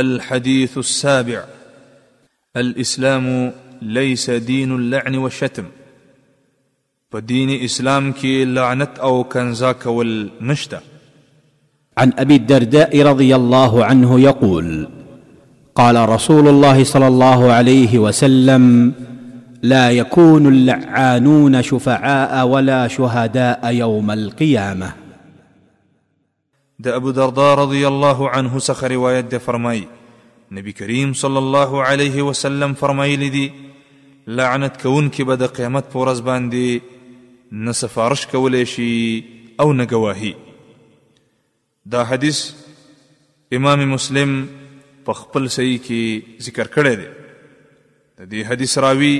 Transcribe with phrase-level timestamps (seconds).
[0.00, 1.44] الحديث السابع
[2.56, 5.64] الاسلام ليس دين اللعن والشتم
[7.10, 10.30] فدين اسلام كي لعنت او كنزاك کول
[11.98, 14.88] عن ابي الدرداء رضي الله عنه يقول
[15.74, 18.92] قال رسول الله صلى الله عليه وسلم
[19.62, 24.92] لا يكون اللعانون شفعاء ولا شهداء يوم القيامه
[26.84, 29.84] د ابو دردا رضی الله عنه څخه روایت ده فرمای
[30.56, 33.44] نبی کریم صلی الله علیه وسلم فرمایلی دی
[34.40, 38.88] لعنت کون کې به د قیامت پر ورځ باندې نه سفارش کولای شي
[39.64, 40.32] او نه گواهی
[41.94, 42.42] دا حدیث
[43.60, 44.34] امام مسلم
[45.08, 47.08] په خپل صحیح کې ذکر کړی دی
[47.38, 49.14] د دې حدیث راوی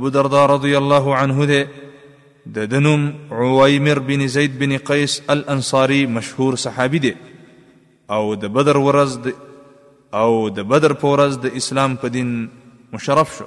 [0.00, 1.79] ابو دردا رضی الله عنه ده
[2.54, 7.12] د دنوم عویمر بن زید بن قیس الانصاری مشهور صحابي دی
[8.16, 9.34] او د بدر ورځ د
[10.20, 12.30] او د بدر په ورځ د اسلام په دین
[12.96, 13.46] مشرف شو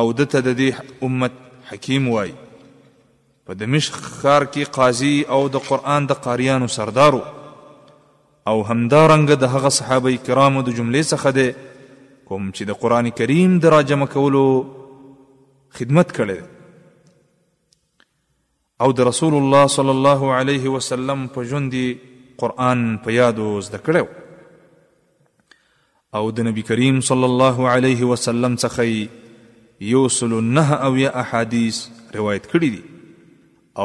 [0.00, 1.34] او د ته د دې امت
[1.72, 2.32] حکیم وای
[3.46, 7.22] په دمشق ښار کې قاضي او د قران د قاریانو سردارو
[8.50, 11.48] او همدارنګ د هغه صحابه کرامو د جملې څخه دی
[12.26, 14.46] کوم چې د قران کریم د راجمه کولو
[15.78, 16.42] خدمت کړي
[18.84, 21.84] او د رسول الله صلی الله علیه وسلم په ژوند دی
[22.42, 24.04] قران په یادو زده کړو
[26.18, 31.78] او د نبی کریم صلی الله علیه وسلم څخه یو سلو نه او یا احادیث
[32.18, 32.82] روایت کړی دي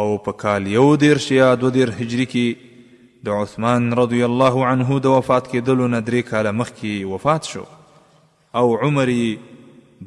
[0.02, 5.00] او په کال یو دیر شیا دو دیر هجری کې د عثمان رضی الله عنه
[5.08, 7.64] د وفات کېدلو نه درې کاله مخکې وفات شو
[8.61, 9.08] او عمر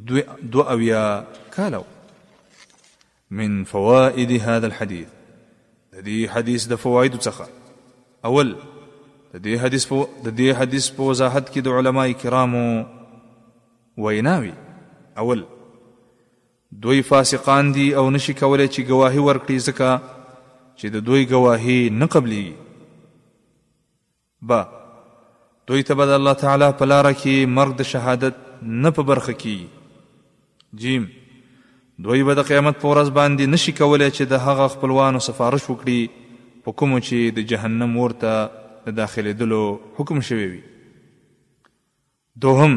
[0.06, 1.02] دوه دو اویا
[1.58, 1.80] کاله
[3.30, 5.08] من فوائد هذا الحديث
[5.92, 7.46] د دې حدیث د فوائد څخه
[8.30, 8.50] اول
[9.34, 12.84] د دې حدیث په د دې حدیث په وضاحت کې د علماي کرامو
[14.06, 14.52] ویناوي
[15.24, 15.44] اول
[16.84, 22.06] دوی فاسقان دي او نشي کولای چې گواهی ورکړي ځکه چې د دوی گواهی نه
[22.16, 22.44] قبلي
[24.52, 24.64] با
[25.68, 30.82] دوی ته بد الله تعالی په لار کې مرګ د شهادت نه په برخه کې
[30.82, 31.06] جیم
[32.02, 36.10] دوی به د قیامت په ورځ باندې نشي کولای چې د هغه خپلوانو سفارش وکړي
[36.66, 39.60] په کوم چې د جهنم ورته د داخلي دلو
[39.98, 40.60] حکم شوی وي
[42.46, 42.74] دوهم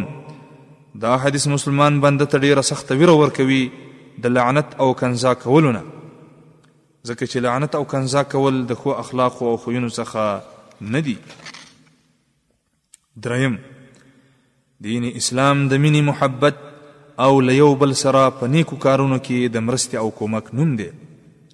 [1.06, 3.60] دا حدیث مسلمان بنده ته ډیره سخت ویره ورکوي
[4.26, 9.56] د لعنت او کنزا کولونه ځکه چې لعنت او کنزا کول د خو اخلاق او
[9.66, 11.18] خوینو څخه نه دي
[13.28, 13.60] دریم
[14.88, 16.66] دین اسلام د مینې محبت
[17.26, 20.90] او له یو بل سره په نیکو کارونو کې د مرستې او کومک نوم دی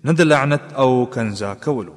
[0.05, 1.95] نه د لعنت او کنځا کولو